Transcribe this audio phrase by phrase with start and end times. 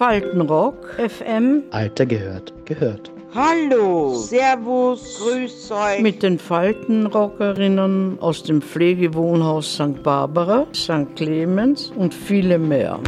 [0.00, 3.10] Faltenrock, FM, Alter gehört, gehört.
[3.34, 6.00] Hallo, Servus, Grüß euch.
[6.00, 10.02] mit den Faltenrockerinnen aus dem Pflegewohnhaus St.
[10.02, 11.14] Barbara, St.
[11.16, 12.98] Clemens und viele mehr.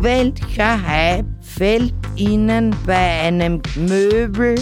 [0.00, 4.54] Welcher Hype fällt Ihnen bei einem Möbel,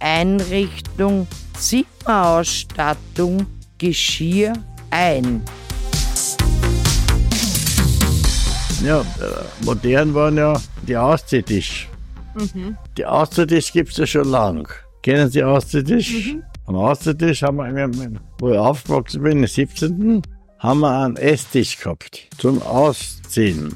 [0.00, 3.46] Einrichtung, Zimmerausstattung,
[3.78, 4.54] Geschirr
[4.90, 5.40] ein?
[8.84, 9.04] Ja, äh,
[9.64, 11.88] modern waren ja die Ausziehtisch.
[12.96, 14.68] Die Ausziehtisch gibt es ja schon lang.
[15.02, 16.34] Kennen Sie Ausziehtisch?
[16.66, 17.90] Am Ausziehtisch haben wir,
[18.40, 20.22] wo ich aufgewachsen bin, im 17.
[20.58, 23.72] haben wir einen Esstisch gehabt zum Ausziehen.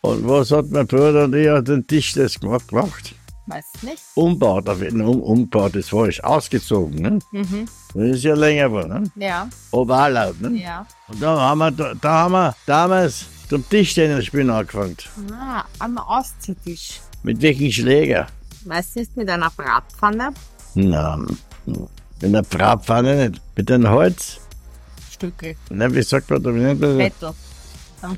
[0.00, 2.68] Und was hat mein Bruder und ich an den Tisch das gemacht?
[2.68, 3.14] gemacht?
[3.48, 4.02] Weiß nicht.
[4.14, 7.02] Umbaut, auf jeden um, umbaut ist falsch, ausgezogen.
[7.02, 7.18] Ne?
[7.94, 9.26] Das ist ja länger geworden, ne?
[9.26, 10.50] Ja, Oval, ne?
[10.58, 10.86] ja.
[11.08, 14.96] Und da haben wir, da haben wir damals zum Tischtennis spielen angefangen.
[15.32, 17.00] Ah, am Ausziehtisch.
[17.22, 18.26] Mit welchen Schläger?
[18.64, 20.30] Meistens mit einer Bratpfanne.
[20.74, 21.16] Na,
[21.66, 21.88] mit
[22.22, 23.42] einer Bratpfanne nicht.
[23.56, 24.38] Mit einem Holz.
[25.10, 25.56] Stücke.
[25.70, 26.54] Na, wie sagt man da?
[26.54, 27.10] Wie nennt man das?
[27.10, 27.34] Bettel.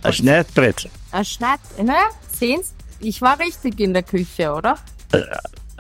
[0.03, 0.89] Ein Schneidbrett.
[1.13, 1.61] Ein Schneid.
[1.79, 2.75] Naja, sehen's?
[2.99, 4.79] Ich war richtig in der Küche, oder?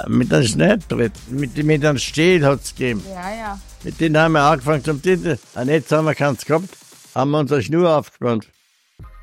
[0.08, 1.12] Mit einem Schneidbrett.
[1.28, 3.02] Mit, mit einem Stiel hat es gegeben.
[3.12, 3.60] Ja, ja.
[3.82, 5.38] Mit denen haben wir angefangen zum Titel.
[5.54, 6.68] Und jetzt haben wir keins gehabt.
[7.14, 8.48] Haben wir unsere Schnur aufgespannt.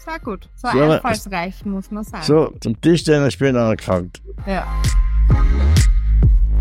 [0.08, 0.48] Sehr gut.
[0.56, 2.22] So So, einfallsreich muss man sein.
[2.24, 4.10] So, zum Tischtennis spielen angefangen.
[4.46, 4.66] Ja.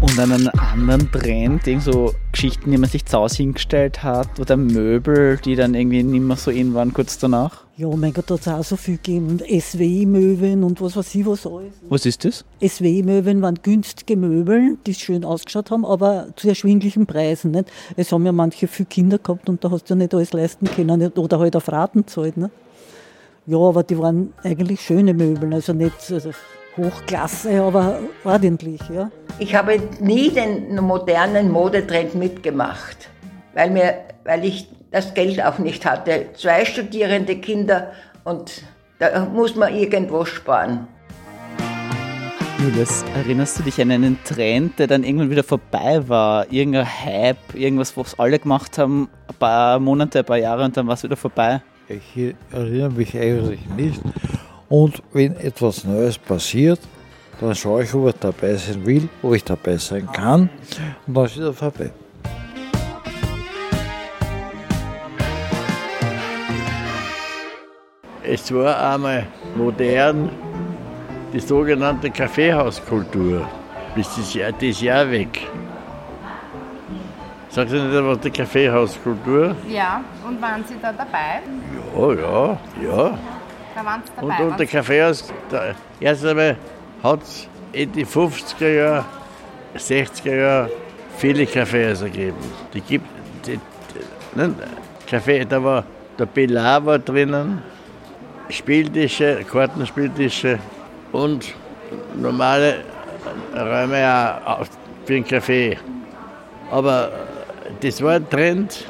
[0.01, 4.57] Und einen anderen Trend, irgend so Geschichten, die man sich zu Hause hingestellt hat oder
[4.57, 7.63] Möbel, die dann irgendwie nicht mehr so in waren kurz danach.
[7.77, 9.39] Ja, mein Gott, da hat es auch so viel gegeben.
[9.39, 11.73] SW-Möwen und was weiß ich was alles.
[11.89, 12.45] Was ist das?
[12.61, 17.53] SW-Möwen waren günstige Möbel, die schön ausgeschaut haben, aber zu erschwinglichen Preisen.
[17.53, 17.71] Nicht?
[17.97, 20.67] Es haben ja manche viel Kinder gehabt und da hast du ja nicht alles leisten
[20.67, 22.37] können oder halt auf Raten zahlt.
[22.37, 22.51] Nicht?
[23.49, 26.31] Ja, aber die waren eigentlich schöne Möbel, also nicht also
[26.77, 28.81] Hochklasse, aber ordentlich.
[28.93, 29.09] Ja.
[29.39, 33.09] Ich habe nie den modernen Modetrend mitgemacht,
[33.55, 36.27] weil, mir, weil ich das Geld auch nicht hatte.
[36.35, 37.93] Zwei studierende Kinder
[38.25, 38.63] und
[38.99, 40.89] da muss man irgendwo sparen.
[42.59, 46.51] Julius, erinnerst du dich an einen Trend, der dann irgendwann wieder vorbei war?
[46.51, 50.89] Irgendein Hype, irgendwas, was alle gemacht haben, ein paar Monate, ein paar Jahre und dann
[50.89, 51.61] war es wieder vorbei?
[51.89, 54.01] Ich erinnere mich eigentlich nicht.
[54.69, 56.81] Und wenn etwas Neues passiert,
[57.41, 60.51] dann schaue ich, ob ich dabei sein will, ob ich dabei sein kann.
[61.07, 61.91] Und dann ist wieder vorbei.
[68.25, 69.25] Es war einmal
[69.55, 70.29] modern
[71.33, 73.49] die sogenannte Kaffeehauskultur.
[73.95, 75.47] Bis das Jahr, das Jahr weg.
[77.49, 79.55] Sagst du nicht was die Kaffeehauskultur?
[79.69, 81.41] Ja, und waren Sie da dabei?
[81.97, 83.19] Ja, ja, ja.
[83.75, 84.43] Da waren Sie dabei.
[84.43, 84.67] Und, und der?
[84.67, 86.57] Kaffeehaus, da, erst einmal
[87.03, 89.05] hat es in die 50er Jahre,
[89.77, 90.71] 60er Jahre
[91.17, 92.37] viele Kaffeehäuser gegeben.
[92.75, 93.07] Die gibt,
[93.47, 93.59] die,
[94.35, 94.53] die,
[95.07, 95.85] Kaffee, da war
[96.19, 97.63] der Pilar war drinnen,
[98.49, 100.59] Spieltische, Kartenspieltische
[101.13, 101.55] und
[102.15, 102.85] normale
[103.55, 104.65] Räume auch
[105.05, 105.79] für den Kaffee.
[106.71, 107.11] Aber
[107.81, 108.87] das war ein Trend,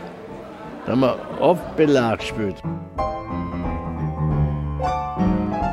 [0.86, 2.56] da haben wir oft Belag gespielt.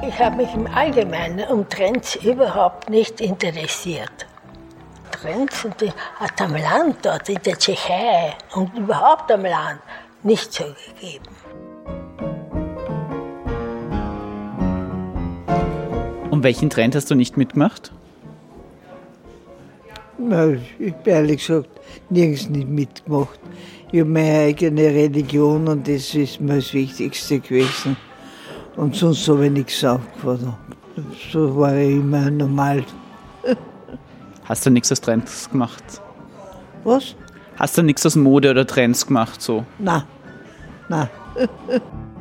[0.08, 4.26] Ich habe mich im Allgemeinen um Trends überhaupt nicht interessiert.
[5.12, 9.80] Trends sind die- hat am Land dort in der Tschechei und überhaupt am Land
[10.24, 10.64] nicht so
[11.00, 11.24] gegeben.
[16.32, 17.92] Und welchen Trend hast du nicht mitgemacht?
[20.18, 20.60] Ich habe
[21.06, 21.70] ehrlich gesagt
[22.10, 23.40] nirgends nicht mitgemacht.
[23.92, 27.96] Ich habe meine eigene Religion und das ist mir das Wichtigste gewesen.
[28.76, 30.56] Und sonst habe ich nichts aufgefordert.
[31.32, 32.84] So war ich immer normal.
[34.46, 35.84] Hast du nichts aus Trends gemacht?
[36.84, 37.16] Was?
[37.58, 39.66] Hast du nichts aus Mode oder Trends gemacht so?
[39.80, 40.06] Na,
[40.90, 41.10] na.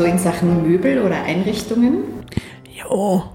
[0.00, 2.04] so in Sachen Möbel oder Einrichtungen?
[2.74, 3.30] Ja,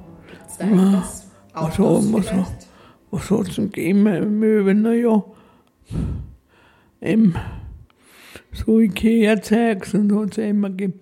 [0.58, 2.48] etwas was wir so?
[3.12, 4.02] Was hat es denn gegeben
[4.40, 4.74] Möbel?
[4.74, 5.24] Naja,
[7.04, 7.36] eben
[8.52, 11.00] so Ikea-Zeugs und hat es immer gegeben.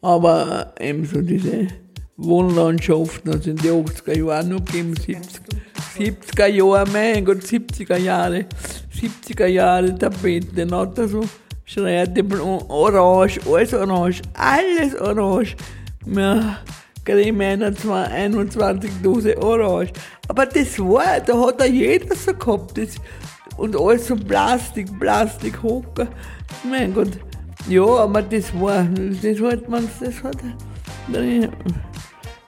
[0.00, 1.68] Aber eben so diese
[2.16, 5.42] Wohnlandschaften hat es in den 80er Jahren noch gegeben, 70,
[5.98, 8.46] 70er Jahre, mein Gott, 70er Jahre,
[8.98, 10.98] 70er Jahre Tapeten, hat
[11.66, 12.24] er so Schreite,
[12.68, 15.56] orange, alles orange, alles orange.
[16.04, 16.58] Wir
[17.04, 19.92] Creme 21, 21 Dose Orange.
[20.28, 22.78] Aber das war, da hat ja jeder so gehabt.
[22.78, 22.94] Das,
[23.56, 26.08] und alles so Plastik, Plastik, Hocker.
[26.68, 27.10] Mein Gott.
[27.68, 28.84] Ja, aber das war,
[29.22, 30.36] das hat man, das hat,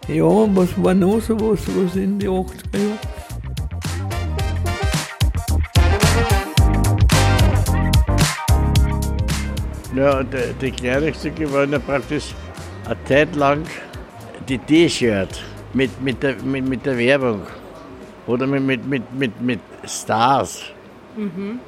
[0.09, 3.16] ja, was war noch so was, was in die 80er Jahren?
[9.97, 12.35] Ja, die, die Kleidungsstücke waren ja praktisch
[12.85, 13.63] eine Zeit lang
[14.49, 17.43] die T-Shirt mit, mit, der, mit, mit der Werbung
[18.27, 20.65] oder mit, mit, mit, mit, mit Stars.
[21.17, 21.61] Mhm.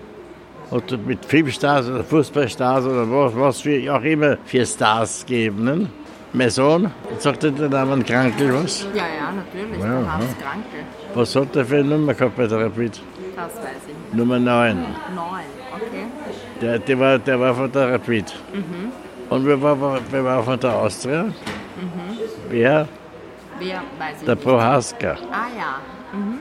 [0.71, 5.65] Oder mit Filmstars oder Fußballstars oder was, was für, auch immer für Stars geben.
[5.65, 5.89] Ne?
[6.35, 8.87] Mein Sohn, sagt der Name Krankel was?
[8.95, 9.81] Ja, ja, natürlich.
[9.81, 10.47] Ja, der Hans ja.
[10.47, 10.81] Krankel.
[11.15, 13.01] Was hat er für eine Nummer gehabt bei der Rapid?
[13.35, 14.15] Das weiß ich nicht.
[14.15, 14.77] Nummer 9.
[14.77, 14.85] Neun,
[15.15, 15.58] okay.
[16.61, 18.35] Der, der, war, der war von der Rapid.
[18.53, 18.93] Mhm.
[19.31, 21.25] Und wer war, wer war von der Austria?
[21.25, 21.33] Mhm.
[22.49, 22.89] Wer?
[23.59, 24.45] Wer weiß ich Der nicht.
[24.45, 25.11] Prohaska.
[25.31, 25.81] Ah ja.
[26.13, 26.39] Mhm.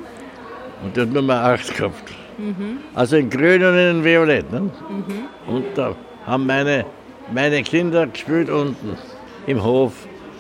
[0.83, 2.11] Und der hat Nummer 8 gehabt.
[2.37, 2.79] Mhm.
[2.95, 4.51] Also in grün und in violett.
[4.51, 4.61] Ne?
[4.61, 4.71] Mhm.
[5.53, 6.85] Und da haben meine,
[7.31, 8.97] meine Kinder gespielt unten.
[9.47, 9.93] Im Hof,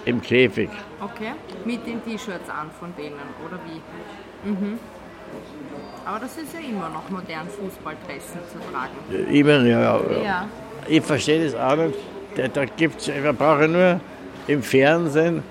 [0.05, 0.69] im Käfig.
[1.01, 1.33] Okay.
[1.65, 3.15] Mit den T-Shirts an von denen,
[3.45, 4.49] oder wie?
[4.49, 4.79] Mhm.
[6.05, 9.33] Aber das ist ja immer noch modern, Fußballdressen zu tragen.
[9.33, 9.99] Immer, ja, ja.
[10.23, 10.47] Ja.
[10.87, 11.95] Ich verstehe das auch nicht.
[12.35, 13.99] Da, da gibt's, wir brauchen nur
[14.47, 15.43] im Fernsehen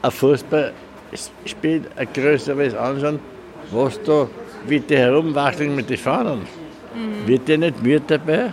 [0.00, 3.18] ein Fußballspiel, ein größeres anschauen,
[3.70, 4.28] was da,
[4.66, 6.46] wie die herumwachteln mit den Fahnen.
[6.94, 7.26] Mhm.
[7.26, 8.52] Wird dir nicht müde dabei?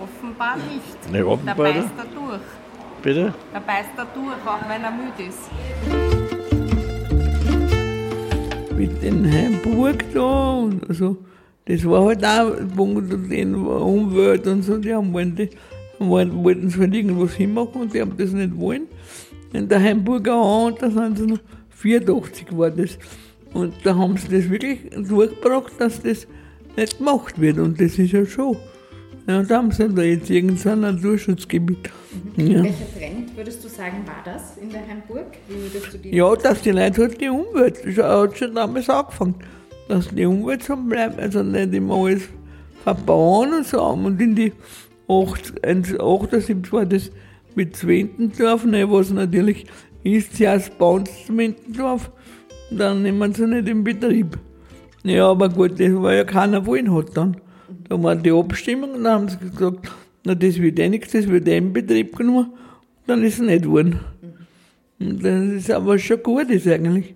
[0.00, 1.12] Offenbar nicht.
[1.12, 1.98] Nee, offenbar da beißt nicht.
[1.98, 2.40] er durch.
[3.02, 3.34] Bitte?
[3.52, 6.05] Da beißt er durch, auch wenn er müde ist.
[8.76, 11.16] Mit den Hamburg da und so.
[11.64, 15.48] Das war halt auch ein Punkt, den Umwelt und so, die haben wollen, die
[15.98, 18.82] wollen, wollten sie halt irgendwas hinmachen und die haben das nicht wollen.
[19.52, 21.38] In der Hamburger Hand, da sind sie noch
[21.70, 22.98] 84 war das.
[23.54, 26.26] Und da haben sie das wirklich durchgebracht, dass das
[26.76, 28.56] nicht gemacht wird und das ist ja schon.
[29.26, 31.90] Ja, und da haben sie da jetzt irgendein Naturschutzgebiet.
[32.36, 32.62] Ja.
[32.62, 35.26] Welcher Trend würdest du sagen, war das in der Hamburg?
[36.04, 39.34] Ja, dass die Leute halt die Umwelt, das hat schon damals angefangen,
[39.88, 42.28] dass die Umwelt so bleibt, also nicht immer alles
[42.84, 43.82] verbauen und so.
[43.82, 44.52] Und in die
[45.08, 47.10] 8, 78 war das
[47.56, 49.66] mit Zwentendorf, ne, was natürlich
[50.04, 52.12] ist, zuerst bauen sie Zwentendorf,
[52.70, 54.38] dann nehmen sie nicht in Betrieb.
[55.02, 57.36] Ja, aber gut, das war ja keiner wollen hat dann.
[57.88, 59.90] Da war die Abstimmung und dann haben sie gesagt,
[60.24, 62.52] na, das wird eh nichts, das wird eh in Betrieb genommen.
[63.06, 64.00] Dann ist es nicht geworden.
[64.98, 67.14] Und das ist aber schon gut ist eigentlich.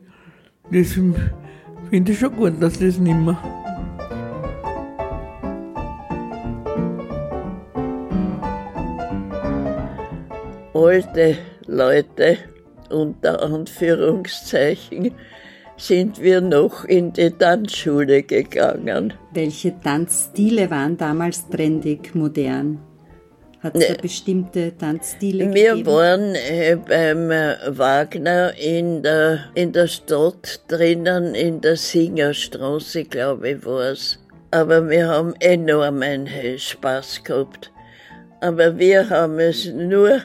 [0.70, 3.38] Das finde ich schon gut, dass das nicht mehr.
[10.72, 11.36] alte
[11.66, 12.38] Leute
[12.88, 15.12] unter Anführungszeichen
[15.80, 19.14] sind wir noch in die Tanzschule gegangen.
[19.32, 22.78] Welche Tanzstile waren damals trendig, modern?
[23.62, 25.86] Hat es da bestimmte Tanzstile Wir gegeben?
[25.86, 33.50] waren äh, beim äh, Wagner in der, in der Stadt drinnen, in der Singerstraße, glaube
[33.50, 34.18] ich, war es.
[34.50, 36.26] Aber wir haben enormen
[36.56, 37.70] Spaß gehabt.
[38.40, 40.22] Aber wir haben es nur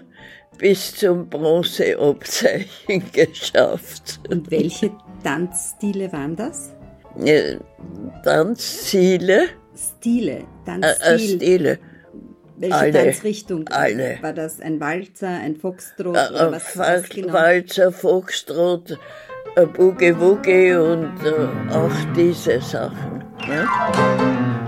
[0.57, 4.19] bis zum Bronzeabzeichen geschafft.
[4.29, 4.91] Und welche
[5.25, 6.71] Tanzstile waren das?
[7.23, 7.57] Äh,
[8.23, 9.47] Tanzziele?
[9.75, 11.79] Stile, Äh, äh, Stile.
[12.57, 13.67] Welche alle, Tanzrichtung?
[13.69, 14.19] alle.
[14.21, 17.33] War das ein Walzer, ein Foxtrot Äh, oder was, was genau?
[17.33, 18.99] Walzer, Foxtrot,
[19.75, 23.23] Boogie Woogie und äh, auch diese Sachen.
[23.47, 24.64] Ne?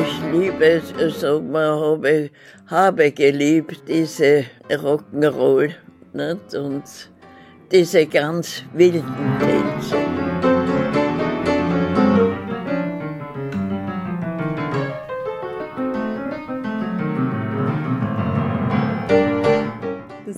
[0.00, 2.30] Ich liebe, sag mal, habe,
[2.66, 5.74] habe geliebt diese Rock'n'Roll
[6.12, 6.54] nicht?
[6.54, 6.84] und
[7.70, 9.04] diese ganz wilden
[9.38, 9.96] Tänze.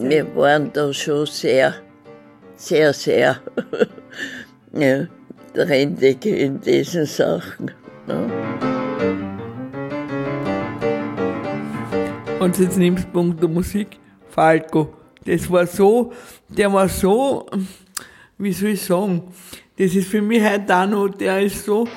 [0.09, 1.75] Wir waren da schon sehr,
[2.57, 3.37] sehr, sehr
[4.73, 5.07] ja,
[5.53, 7.73] trendig in diesen Sachen.
[8.07, 8.68] Ne?
[12.41, 14.95] Und jetzt nimmst du Punkt der Musik, Falco.
[15.25, 16.13] Das war so,
[16.49, 17.47] der war so,
[18.39, 19.23] wie soll ich sagen,
[19.77, 21.89] das ist für mich heute auch noch, der ist so,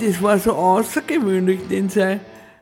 [0.00, 2.20] das war so außergewöhnlich, den sei.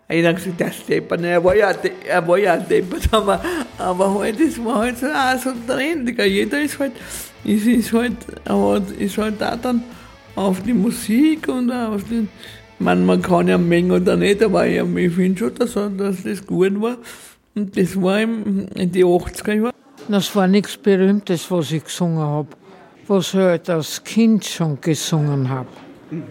[0.09, 1.73] Einer hat gesagt, der Steppert, er war ja,
[2.09, 3.40] er war ja ein Deppert, aber,
[3.78, 6.25] aber halt, das war halt so, auch so trendiger.
[6.25, 6.92] Jeder ist halt,
[7.45, 9.85] ist, ist halt, aber ist halt auch dann
[10.37, 12.28] auf die Musik und auf den.
[12.78, 16.47] Man, man kann ja mengen oder nicht, aber ich, ich finde schon, dass, dass das
[16.47, 16.99] gut war.
[17.55, 19.73] Und das war in die 80er Jahren.
[20.09, 22.49] Das war nichts Berühmtes, was ich gesungen habe.
[23.09, 25.69] Was ich halt als Kind schon gesungen habe.
[26.11, 26.23] Mhm.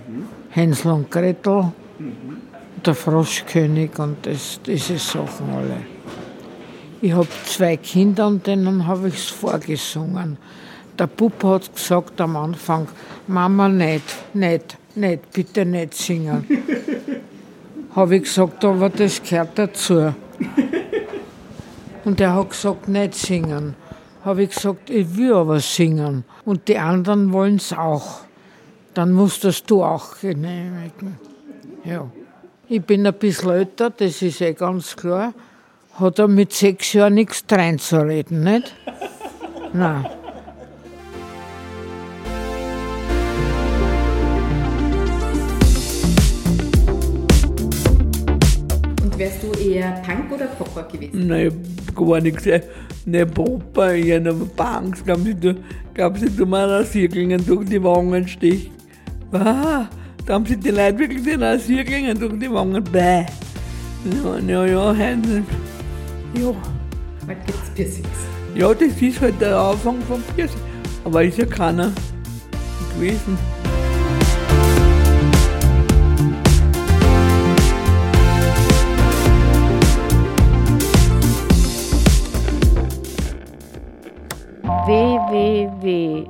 [0.49, 2.37] Hänsel und Gretel, mhm.
[2.85, 5.77] der Froschkönig und das, diese Sachen alle.
[7.01, 10.37] Ich habe zwei Kinder und denen habe ich es vorgesungen.
[10.97, 12.87] Der Bub hat gesagt am Anfang,
[13.27, 16.45] Mama, nicht, nicht, nicht, bitte nicht singen.
[17.95, 20.13] habe ich gesagt, aber das gehört dazu.
[22.03, 23.75] Und er hat gesagt, nicht singen.
[24.23, 26.25] Habe ich gesagt, ich will aber singen.
[26.43, 28.21] Und die anderen wollen es auch.
[28.93, 31.17] Dann musst das du auch genehmigen.
[31.83, 32.09] Ja.
[32.67, 35.33] Ich bin ein bisschen älter, das ist eh ganz klar.
[35.93, 38.73] Hat er mit sechs Jahren nichts reinzureden, nicht?
[39.73, 40.05] Nein.
[49.17, 51.27] Wärst du eher Punk oder Popper gewesen?
[51.27, 51.51] Nein,
[51.95, 52.45] gar nichts.
[53.05, 55.03] Nein, Popper, eher nur Punks.
[55.03, 58.71] Glauben Sie, du mal Rasierklingen durch die Wangen stich.
[59.31, 59.87] Ah,
[60.25, 62.83] da haben sie die Leute wirklich die Rasierklingen durch die Wangen.
[62.83, 63.25] Bäh.
[64.23, 65.43] Ja, ja, ja, heute.
[66.33, 66.53] Ja.
[67.27, 68.07] Heute gibt's Piercings.
[68.55, 70.59] Ja, das ist halt der Anfang vom Piercing.
[71.03, 71.91] Aber ist ja keiner
[72.95, 73.37] gewesen.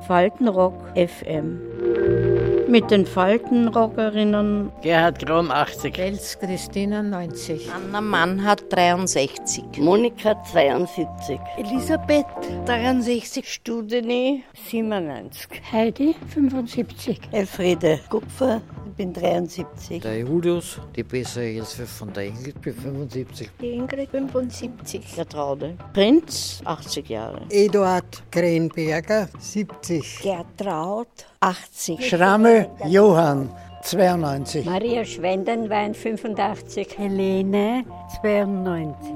[0.07, 1.59] www.faltenrock FM.
[2.67, 12.25] Mit den Faltenrockerinnen Gerhard Kron 80, Els Christina 90, Anna Mannhardt 63, Monika 72, Elisabeth
[12.65, 18.61] 63, Studeni 97, Heidi 75, Elfriede Kupfer
[18.97, 20.01] bin 73.
[20.01, 23.49] Der Julius, die bessere Hilfe von der Ingrid, bin 75.
[23.59, 25.15] Die Ingrid 75.
[25.15, 25.77] Der Traude.
[25.93, 27.41] Prinz, 80 Jahre.
[27.49, 30.21] Eduard Krenberger, 70.
[30.21, 31.07] Gertraud,
[31.39, 32.07] 80.
[32.07, 33.49] Schrammel Johann,
[33.83, 34.65] 92.
[34.65, 36.97] Maria Schwendenwein, 85.
[36.97, 37.85] Helene,
[38.21, 39.13] 92.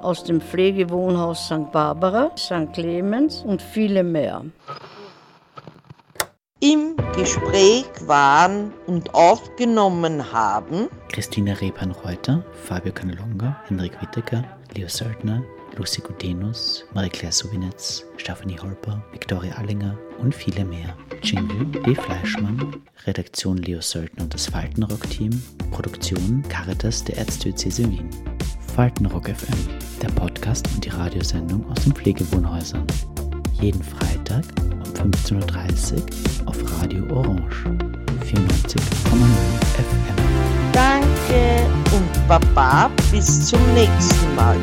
[0.00, 1.72] Aus dem Pflegewohnhaus St.
[1.72, 2.72] Barbara, St.
[2.74, 4.44] Clemens und viele mehr.
[6.60, 14.42] Im Gespräch waren und aufgenommen haben Christina Repan-Reuter, Fabio Canelonga, Henrik Wittecker,
[14.74, 15.42] Leo Söldner,
[15.76, 20.96] Lucy Gudenus, Marie-Claire Subinetz, Stephanie Holper, Viktoria Allinger und viele mehr.
[21.22, 21.94] Jingle D.
[21.94, 25.30] Fleischmann, Redaktion Leo Söldner und das Faltenrock-Team,
[25.72, 28.08] Produktion Caritas der Erzdiözese Wien.
[28.74, 29.58] Faltenrock FM,
[30.00, 32.86] der Podcast und die Radiosendung aus den Pflegewohnhäusern.
[33.60, 34.44] Jeden Freitag
[34.94, 37.64] 15.30 Uhr auf Radio Orange
[38.24, 38.78] 94,0
[39.74, 40.16] FM.
[40.72, 44.56] Danke und Baba, bis zum nächsten Mal.